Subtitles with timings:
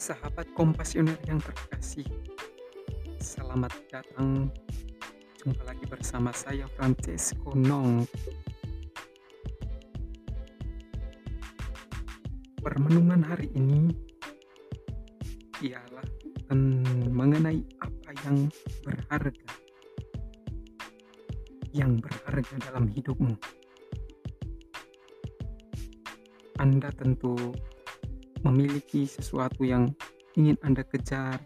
[0.00, 2.08] Sahabat kompasioner yang terkasih,
[3.20, 4.48] selamat datang.
[5.36, 8.08] Jumpa lagi bersama saya Francesco Nong.
[12.64, 13.92] Permenungan hari ini
[15.68, 16.08] ialah
[17.12, 18.48] mengenai apa yang
[18.80, 19.52] berharga
[21.76, 23.36] yang berharga dalam hidupmu.
[26.56, 27.36] Anda tentu
[28.44, 29.92] memiliki sesuatu yang
[30.38, 31.40] ingin Anda kejar,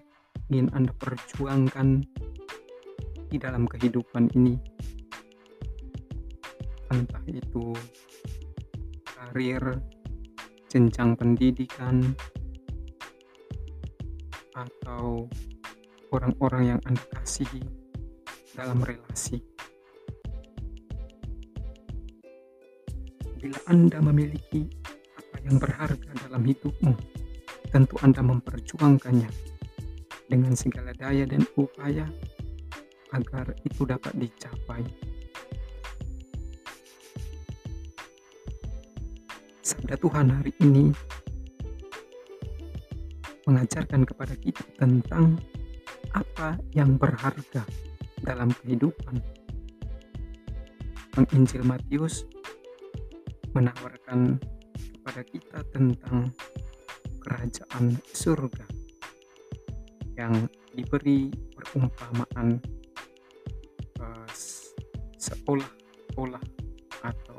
[0.50, 2.04] ingin Anda perjuangkan
[3.30, 4.54] di dalam kehidupan ini.
[6.94, 7.74] Entah itu
[9.02, 9.82] karir,
[10.70, 12.14] jenjang pendidikan,
[14.54, 15.26] atau
[16.14, 17.62] orang-orang yang Anda kasihi
[18.54, 19.42] dalam relasi.
[23.42, 24.70] Bila Anda memiliki
[25.44, 26.92] yang berharga dalam hidupmu,
[27.68, 29.28] tentu Anda memperjuangkannya
[30.28, 32.08] dengan segala daya dan upaya
[33.12, 34.82] agar itu dapat dicapai.
[39.64, 40.92] Sabda Tuhan hari ini
[43.44, 45.36] mengajarkan kepada kita tentang
[46.16, 47.64] apa yang berharga
[48.24, 49.20] dalam kehidupan.
[51.14, 52.26] Penginjil Matius
[53.54, 54.40] menawarkan
[55.04, 56.32] kepada kita tentang
[57.20, 58.64] kerajaan surga
[60.16, 62.56] yang diberi perumpamaan
[64.00, 64.28] uh,
[65.20, 66.40] seolah-olah
[67.04, 67.36] atau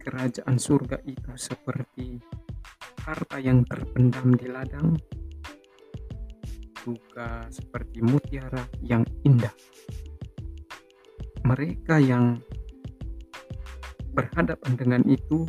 [0.00, 2.16] kerajaan surga itu seperti
[3.04, 4.96] harta yang terpendam di ladang
[6.80, 9.52] juga seperti mutiara yang indah.
[11.44, 12.40] Mereka yang
[14.16, 15.44] berhadapan dengan itu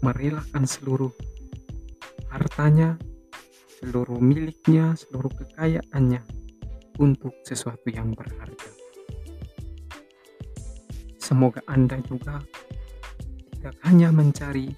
[0.00, 1.12] merelakan seluruh
[2.32, 2.96] hartanya,
[3.80, 6.20] seluruh miliknya, seluruh kekayaannya
[7.00, 8.70] untuk sesuatu yang berharga.
[11.20, 12.42] Semoga Anda juga
[13.54, 14.72] tidak hanya mencari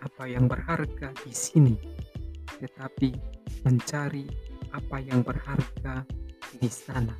[0.00, 1.76] apa yang berharga di sini,
[2.62, 3.12] tetapi
[3.66, 4.24] mencari
[4.70, 6.06] apa yang berharga
[6.56, 7.14] di sana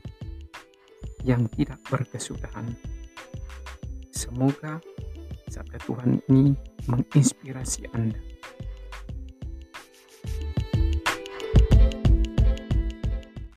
[1.26, 2.72] yang tidak berkesudahan.
[4.14, 4.80] Semoga
[5.50, 6.54] sabda Tuhan ini
[6.90, 8.18] menginspirasi Anda.